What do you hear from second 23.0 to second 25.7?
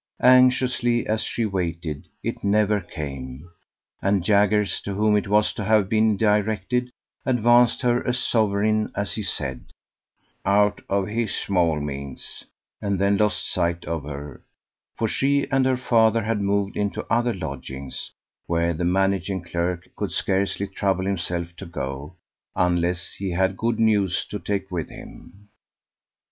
he had good news to take with him.